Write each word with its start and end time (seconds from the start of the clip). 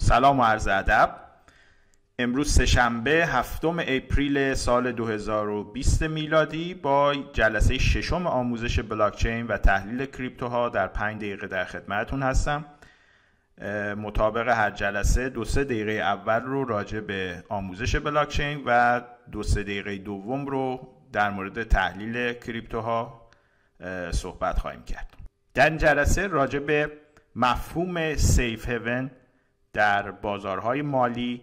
سلام 0.00 0.40
و 0.40 0.42
عرض 0.42 0.68
ادب. 0.68 1.16
امروز 2.18 2.52
سهشنبه 2.52 3.10
هفتم 3.10 3.78
اپریل 3.78 4.54
سال 4.54 4.92
2020 4.92 6.02
میلادی 6.02 6.74
با 6.74 7.14
جلسه 7.32 7.78
ششم 7.78 8.26
آموزش 8.26 8.80
بلاکچین 8.80 9.46
و 9.46 9.56
تحلیل 9.56 10.06
کریپتوها 10.06 10.68
در 10.68 10.86
5 10.86 11.16
دقیقه 11.16 11.46
در 11.46 11.64
خدمتتون 11.64 12.22
هستم. 12.22 12.64
مطابق 13.96 14.48
هر 14.48 14.70
جلسه 14.70 15.28
دو 15.28 15.44
سه 15.44 15.64
دقیقه 15.64 15.92
اول 15.92 16.42
رو 16.42 16.64
راجع 16.64 17.00
به 17.00 17.44
آموزش 17.48 17.96
بلاکچین 17.96 18.62
و 18.66 19.00
دو 19.32 19.42
سه 19.42 19.62
دقیقه 19.62 19.98
دوم 19.98 20.46
رو 20.46 20.88
در 21.12 21.30
مورد 21.30 21.62
تحلیل 21.62 22.32
کریپتوها 22.32 23.28
صحبت 24.10 24.58
خواهیم 24.58 24.82
کرد. 24.82 25.14
در 25.54 25.68
این 25.68 25.78
جلسه 25.78 26.26
راجع 26.26 26.58
به 26.58 26.92
مفهوم 27.36 28.16
safe 28.16 28.68
haven 28.68 29.10
در 29.72 30.10
بازارهای 30.10 30.82
مالی 30.82 31.42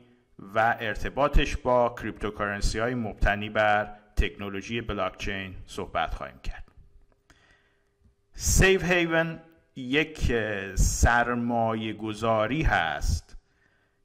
و 0.55 0.75
ارتباطش 0.79 1.57
با 1.57 1.95
cryptocurrency 2.01 2.79
های 2.79 2.95
مبتنی 2.95 3.49
بر 3.49 3.95
تکنولوژی 4.17 4.81
بلاکچین 4.81 5.55
صحبت 5.65 6.13
خواهیم 6.13 6.39
کرد. 6.43 6.63
safe 8.33 8.91
haven 8.91 9.39
یک 9.75 10.31
سرمایه 10.75 11.93
گذاری 11.93 12.61
هست 12.61 13.37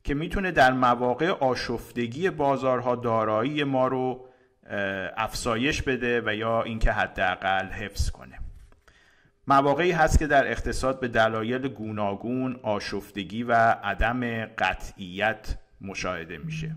که 0.04 0.14
می‌تونه 0.14 0.50
در 0.50 0.72
مواقع 0.72 1.30
آشفتگی 1.30 2.30
بازارها 2.30 2.96
دارایی 2.96 3.64
ما 3.64 3.88
رو 3.88 4.26
افزایش 5.16 5.82
بده 5.82 6.22
و 6.26 6.34
یا 6.34 6.62
اینکه 6.62 6.92
حداقل 6.92 7.66
حفظ 7.66 8.10
کنه. 8.10 8.38
مواقعی 9.50 9.92
هست 9.92 10.18
که 10.18 10.26
در 10.26 10.50
اقتصاد 10.50 11.00
به 11.00 11.08
دلایل 11.08 11.68
گوناگون 11.68 12.60
آشفتگی 12.62 13.42
و 13.42 13.52
عدم 13.84 14.44
قطعیت 14.44 15.58
مشاهده 15.80 16.38
میشه. 16.38 16.76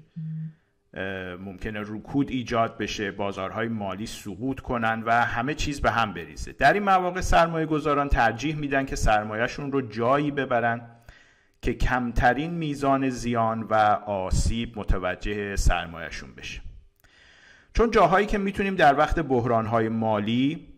ممکنه 1.39 1.79
رکود 1.81 2.29
ایجاد 2.29 2.77
بشه 2.77 3.11
بازارهای 3.11 3.67
مالی 3.67 4.05
سقوط 4.05 4.59
کنن 4.59 5.03
و 5.05 5.11
همه 5.25 5.53
چیز 5.53 5.81
به 5.81 5.91
هم 5.91 6.13
بریزه. 6.13 6.51
در 6.51 6.73
این 6.73 6.83
مواقع 6.83 7.21
سرمایه 7.21 7.65
گذاران 7.65 8.09
ترجیح 8.09 8.55
میدن 8.55 8.85
که 8.85 8.95
سرمایهشون 8.95 9.71
رو 9.71 9.81
جایی 9.81 10.31
ببرن 10.31 10.81
که 11.61 11.73
کمترین 11.73 12.51
میزان 12.51 13.09
زیان 13.09 13.63
و 13.63 13.73
آسیب 14.05 14.79
متوجه 14.79 15.55
سرمایهشون 15.55 16.35
بشه. 16.35 16.61
چون 17.73 17.91
جاهایی 17.91 18.25
که 18.25 18.37
می‌تونیم 18.37 18.75
در 18.75 18.97
وقت 18.97 19.19
بحرانهای 19.19 19.89
مالی 19.89 20.72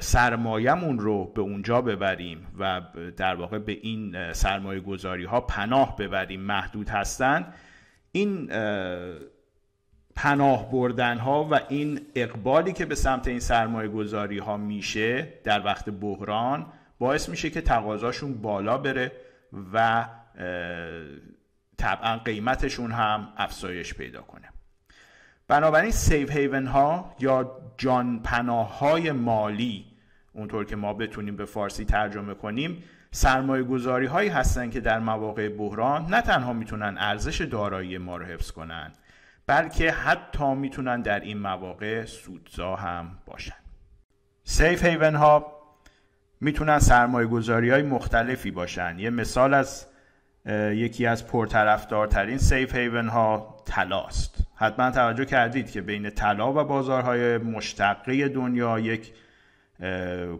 سرمایهمون 0.00 0.98
رو 0.98 1.24
به 1.24 1.40
اونجا 1.42 1.80
ببریم 1.80 2.46
و 2.58 2.80
در 3.16 3.34
واقع 3.34 3.58
به 3.58 3.72
این 3.72 4.32
سرمایه 4.32 4.80
گذاری 4.80 5.24
ها 5.24 5.40
پناه 5.40 5.96
ببریم 5.96 6.40
محدود 6.40 6.88
هستند. 6.88 7.54
این 8.12 8.46
پناه 10.16 10.70
بردن 10.70 11.18
ها 11.18 11.48
و 11.50 11.60
این 11.68 12.00
اقبالی 12.14 12.72
که 12.72 12.86
به 12.86 12.94
سمت 12.94 13.28
این 13.28 13.40
سرمایه 13.40 13.88
گذاری 13.88 14.38
ها 14.38 14.56
میشه 14.56 15.28
در 15.44 15.64
وقت 15.64 15.90
بحران 15.90 16.66
باعث 16.98 17.28
میشه 17.28 17.50
که 17.50 17.60
تقاضاشون 17.60 18.34
بالا 18.34 18.78
بره 18.78 19.12
و 19.72 20.06
طبعا 21.78 22.16
قیمتشون 22.16 22.92
هم 22.92 23.32
افزایش 23.36 23.94
پیدا 23.94 24.22
کنه. 24.22 24.51
بنابراین 25.48 25.90
سیف 25.90 26.30
هیون 26.30 26.66
ها 26.66 27.16
یا 27.18 27.58
جان 27.78 28.22
پناه 28.22 28.78
های 28.78 29.12
مالی 29.12 29.86
اونطور 30.32 30.64
که 30.64 30.76
ما 30.76 30.94
بتونیم 30.94 31.36
به 31.36 31.44
فارسی 31.44 31.84
ترجمه 31.84 32.34
کنیم 32.34 32.82
سرمایه 33.10 33.62
گذاری 33.62 34.06
هایی 34.06 34.28
هستن 34.28 34.70
که 34.70 34.80
در 34.80 34.98
مواقع 34.98 35.48
بحران 35.48 36.06
نه 36.06 36.20
تنها 36.20 36.52
می‌تونن 36.52 36.96
ارزش 36.98 37.40
دارایی 37.40 37.98
ما 37.98 38.16
رو 38.16 38.24
حفظ 38.24 38.50
کنن 38.50 38.92
بلکه 39.46 39.90
حتی 39.90 40.54
می‌تونن 40.54 41.02
در 41.02 41.20
این 41.20 41.38
مواقع 41.38 42.04
سودزا 42.04 42.76
هم 42.76 43.18
باشن. 43.26 43.54
سیف 44.44 44.84
هیون 44.84 45.14
ها 45.14 45.52
می‌تونن 46.40 46.78
سرمایه 46.78 47.26
گذاری 47.26 47.70
های 47.70 47.82
مختلفی 47.82 48.50
باشن. 48.50 48.98
یه 48.98 49.10
مثال 49.10 49.54
از 49.54 49.86
یکی 50.46 51.06
از 51.06 51.26
پرطرفدارترین 51.26 52.38
safe 52.38 52.74
haven 52.74 53.08
ها 53.08 53.56
طلاست 53.66 54.36
حتما 54.54 54.90
توجه 54.90 55.24
کردید 55.24 55.70
که 55.70 55.80
بین 55.80 56.10
طلا 56.10 56.52
و 56.52 56.64
بازارهای 56.64 57.38
مشتقه 57.38 58.28
دنیا 58.28 58.78
یک 58.78 59.12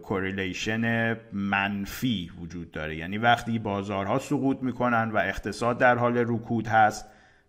correlation 0.03 1.17
منفی 1.33 2.31
وجود 2.41 2.71
داره. 2.71 2.95
یعنی 2.95 3.17
وقتی 3.17 3.59
بازارها 3.59 4.19
سقوط 4.19 4.57
می‌کنن 4.61 5.11
و 5.11 5.17
اقتصاد 5.17 5.77
در 5.77 5.97
حال 5.97 6.17
رکود 6.17 6.67
هست 6.67 7.05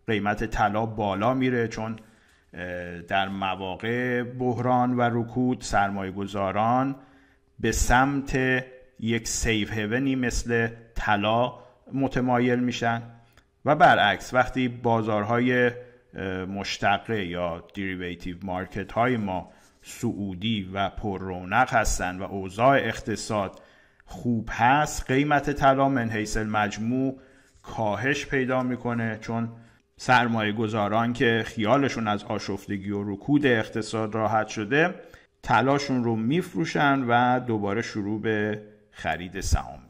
قیمت 0.07 0.45
طلا 0.45 0.87
بالا 0.87 1.35
میره 1.35 1.69
چون 1.69 1.97
در 3.09 3.29
مواقع 3.29 4.23
بحران 4.23 4.97
و 4.97 5.01
رکود 5.13 5.61
سرمایه 5.61 6.13
گذاران 6.13 6.97
به 7.61 7.73
سمت 7.73 8.39
یک 9.01 9.29
safe 9.29 9.73
haven 9.73 10.09
ی 10.09 10.17
مثل 10.17 10.69
طلا 10.95 11.55
متمایل 11.93 12.61
میشن 12.61 13.03
و 13.65 13.77
برعکس 13.77 14.35
وقتی 14.35 14.69
بازارهای 14.69 15.71
مشتقه 16.49 17.25
یا 17.25 17.65
derivative 17.75 18.37
market 18.43 18.93
های 18.93 19.17
ما 19.17 19.53
صعودی 19.83 20.71
و 20.73 20.89
پر 20.89 21.21
رونق 21.21 21.75
هستند 21.75 22.21
و 22.21 22.25
اوضاع 22.25 22.77
اقتصاد 22.77 23.61
خوب 24.05 24.49
هست 24.53 25.07
قیمت 25.11 25.51
طلا 25.51 25.89
من 25.89 26.11
حیث 26.11 26.37
المجموع 26.37 27.19
کاهش 27.63 28.27
پیدا 28.27 28.63
می‌کنه 28.63 29.19
چون 29.21 29.49
سرمایه 29.97 30.53
گذاران 30.53 31.13
که 31.13 31.43
خیالشون 31.47 32.09
از 32.09 32.25
آشفتگی 32.25 32.91
و 32.91 33.13
رکود 33.13 33.47
اقتصاد 33.47 34.15
راحت 34.15 34.49
شده 34.49 34.95
طلاشون 35.43 36.05
رو 36.05 36.17
میفروشن 36.17 37.05
و 37.09 37.41
دوباره 37.41 37.83
شروع 37.83 38.21
به 38.21 38.63
خرید 38.91 39.41
سهام. 39.41 39.84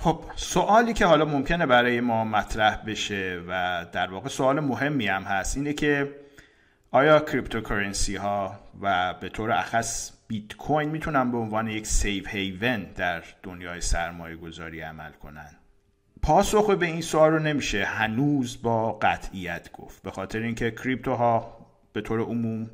خب 0.00 0.20
سوالی 0.36 0.92
که 0.92 1.06
حالا 1.06 1.24
ممکنه 1.24 1.66
برای 1.66 2.00
ما 2.00 2.24
مطرح 2.24 2.76
بشه 2.86 3.42
و 3.48 3.86
در 3.92 4.10
واقع 4.10 4.28
سوال 4.28 4.60
مهمی 4.60 5.06
هم 5.06 5.22
هست 5.22 5.56
اینه 5.56 5.72
که 5.72 6.14
آیا 6.90 7.20
cryptocurrency 7.20 8.16
ها 8.16 8.58
و 8.80 9.14
به 9.14 9.28
طور 9.28 9.52
اخص 9.52 10.12
بیت 10.28 10.56
کوین 10.56 10.88
می‌تونن 10.88 11.30
به 11.30 11.38
عنوان 11.38 11.68
یک 11.68 11.86
safe 11.86 12.28
haven 12.28 12.86
در 12.96 13.22
دنیای 13.42 13.80
سرمایه 13.80 14.36
گذاری 14.36 14.80
عمل 14.80 15.12
کنن؟ 15.12 15.50
پاسخ 16.22 16.70
به 16.70 16.86
این 16.86 17.00
سوال 17.00 17.30
رو 17.30 17.38
نمیشه 17.38 17.84
هنوز 17.84 18.62
با 18.62 18.92
قطعیت 18.92 19.72
گفت 19.72 20.02
به 20.02 20.10
خاطر 20.10 20.38
اینکه 20.38 20.70
crypto 20.70 21.52
ها 21.52 21.66
به 21.92 22.00
طور 22.00 22.20
عموم 22.20 22.70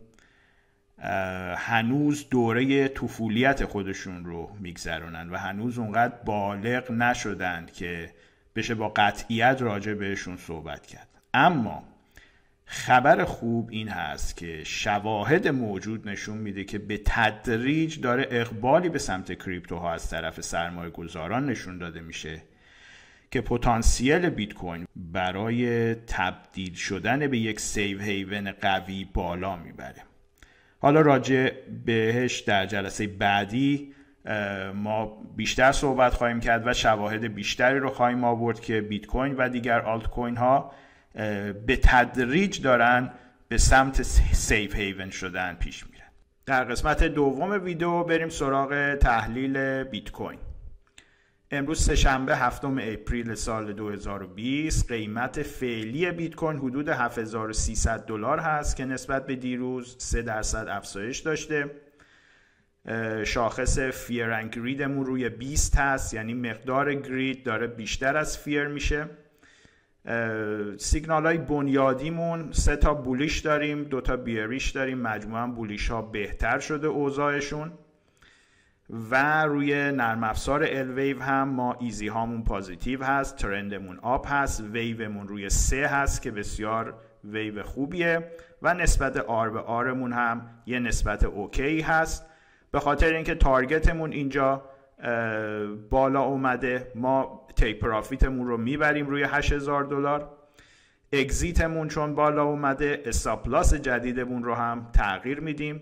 هنوز 1.57 2.29
دوره 2.29 2.89
طفولیت 2.89 3.65
خودشون 3.65 4.25
رو 4.25 4.51
میگذرونن 4.61 5.31
و 5.31 5.37
هنوز 5.37 5.79
اونقدر 5.79 6.15
بالغ 6.25 6.91
نشدند 6.91 7.73
که 7.73 8.11
بشه 8.57 8.75
با 8.75 8.89
قطعیت 8.89 9.63
راجع 9.63 9.95
بهشون 9.95 10.37
صحبت 10.37 10.87
کرد. 10.87 11.09
اما 11.35 11.85
خبر 12.67 13.25
خوب 13.25 13.69
این 13.71 13.89
هست 13.89 14.37
که 14.37 14.65
شواهد 14.65 15.49
موجود 15.49 16.09
نشون 16.09 16.39
میده 16.39 16.65
که 16.65 16.79
به 16.79 17.01
تدریج 17.05 18.01
داره 18.01 18.27
اقبالی 18.31 18.89
به 18.89 18.99
سمت 18.99 19.33
کریپتوها 19.33 19.93
از 19.93 20.11
طرف 20.11 20.41
سرمایه 20.41 20.91
گذاران 20.91 21.47
نشون 21.47 21.79
داده 21.79 22.01
میشه 22.01 22.43
که 23.31 23.41
پتانسیل 23.41 24.29
بیت 24.29 24.53
کوین 24.55 24.87
برای 24.97 25.95
تبدیل 25.95 26.75
شدن 26.75 27.27
به 27.27 27.39
یک 27.39 27.61
سیو 27.61 28.01
هیون 28.01 28.53
قوی 28.53 29.05
بالا 29.05 29.57
می‌بره. 29.57 30.03
حالا 30.85 31.01
راجع 31.01 31.51
بهش 31.85 32.41
در 32.41 32.67
جلسه 32.67 33.07
بعدی 33.07 33.95
ما 34.75 35.07
بیشتر 35.37 35.73
صحبت 35.73 36.15
خواهیم 36.15 36.41
کرد 36.41 36.67
و 36.67 36.73
شواهد 36.73 37.35
بیشتری 37.35 37.79
رو 37.79 37.91
خواهیم 37.91 38.25
آورد 38.25 38.61
که 38.61 38.81
بیت 38.81 39.07
کوین 39.07 39.35
و 39.37 39.49
دیگر 39.49 39.81
آلت 39.81 40.07
کوین 40.07 40.37
ها 40.37 40.73
به 41.67 41.79
تدریج 41.83 42.63
دارن 42.63 43.11
به 43.49 43.59
سمت 43.59 44.03
safe 44.33 44.77
haven 44.77 45.11
شدن 45.11 45.55
پیش 45.55 45.87
میرن. 45.87 46.09
در 46.47 46.65
قسمت 46.65 47.05
دوم 47.05 47.65
ویدیو 47.65 48.05
بریم 48.05 48.29
سراغ 48.29 48.95
تحلیل 48.95 49.85
بیت 49.85 50.11
کوین 50.11 50.39
امروز 51.55 51.81
سه‌شنبه 51.81 52.37
هفتم 52.37 52.79
April 52.81 53.35
سال 53.35 53.73
2020 53.73 54.89
قیمت 54.93 55.43
فعلی 55.43 56.11
بیت 56.11 56.35
کوین 56.35 56.57
حدود 56.57 56.89
7300 56.89 58.07
دلار 58.07 58.39
هست 58.39 58.77
که 58.77 58.85
نسبت 58.85 59.27
به 59.27 59.37
دیروز 59.37 59.97
3 59.99 60.23
درصد 60.23 60.67
افزایش 60.71 61.19
داشته. 61.19 61.71
شاخص 63.25 63.79
fear 63.79 64.31
and 64.31 64.55
greed 64.55 64.87
مون 64.87 65.07
روی 65.07 65.29
20 65.29 65.77
هست 65.77 66.15
یعنی 66.15 66.35
مقدار 66.35 66.95
greed 66.95 67.43
داره 67.43 67.67
بیشتر 67.67 68.17
از 68.17 68.39
fear 68.39 68.67
میشه. 68.67 69.07
سیگنال 70.79 71.27
های 71.27 71.39
بنیادیمون 71.39 72.53
سه 72.53 72.77
تا 72.77 72.95
bullish 72.95 73.39
داریم 73.39 73.85
دو 73.85 74.01
تا 74.01 74.17
bearish 74.17 74.71
داریم 74.71 74.99
مجموعا 74.99 75.47
bullish 75.47 75.91
ها 75.91 76.03
بهتر 76.03 76.59
شده 76.59 76.87
اوضاعشون. 76.87 77.73
و 79.11 79.45
روی 79.45 79.93
نرم 79.93 80.25
افزار 80.25 80.67
Elwave 80.69 81.23
هم 81.23 81.49
ما 81.49 81.77
easy 81.81 82.09
هامون 82.09 82.45
positive 82.45 83.05
هست 83.05 83.37
trend 83.37 83.76
مون 83.76 83.99
up 84.03 84.27
هست 84.29 84.61
ویومون 84.61 85.29
روی 85.29 85.51
سه 85.51 85.87
هست 85.87 86.23
که 86.23 86.31
بسیار 86.31 86.95
ویو 87.25 87.63
خوبیه 87.63 88.31
و 88.63 88.75
نسبت 88.75 89.17
R 89.17 89.51
به 89.51 89.61
R 89.61 89.74
مون 89.74 90.13
هم 90.13 90.47
یه 90.67 90.79
نسبت 90.79 91.25
OK 91.25 91.81
هست. 91.81 92.27
به 92.71 92.81
خاطر 92.81 93.15
اینکه 93.15 93.35
target 93.35 93.87
مون 93.87 94.13
اینجا 94.13 94.65
بالا 95.91 96.23
اومده 96.23 96.93
ما 96.95 97.47
take 97.57 97.81
profit 97.81 98.25
مون 98.25 98.47
رو 98.47 98.57
می‌بریم 98.57 99.07
روی 99.07 99.23
8000 99.23 99.85
دلار. 99.85 100.31
exit 101.13 101.56
مون 101.56 101.89
چون 101.89 102.15
بالا 102.15 102.45
اومده 102.45 103.03
stop 103.07 103.41
loss 103.41 103.75
جدیدمون 103.75 104.45
رو 104.45 104.55
هم 104.55 104.87
تغییر 104.93 105.41
میدیم. 105.41 105.81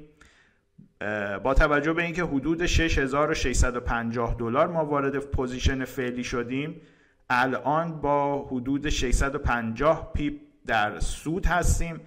با 1.43 1.55
توجه 1.55 1.93
به 1.93 2.03
اینکه 2.03 2.23
حدود 2.23 2.67
6650 2.67 4.37
دلار 4.39 4.67
ما 4.67 4.85
وارد 4.85 5.19
position 5.19 5.85
فعلی 5.85 6.25
شدیم 6.25 6.81
الان 7.31 8.01
با 8.01 8.49
حدود 8.49 8.89
650 8.89 10.13
pip 10.13 10.35
در 10.67 11.01
سود 11.01 11.47
هستیم 11.47 12.01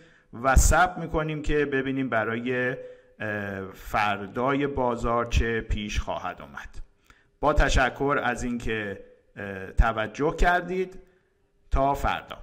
و 0.44 0.56
سب 0.56 0.98
می‌کنیم 0.98 1.42
که 1.42 1.66
ببینیم 1.66 2.10
برای 2.10 2.76
فردای 3.74 4.68
بازار 4.68 5.26
چه 5.26 5.62
پیش 5.62 6.00
خواهد 6.00 6.42
آمد. 6.42 6.70
با 7.40 7.54
تشکر 7.54 8.20
از 8.24 8.44
اینکه 8.44 9.00
توجه 9.78 10.36
کردید. 10.36 11.00
تا 11.72 11.94
فردا. 11.94 12.38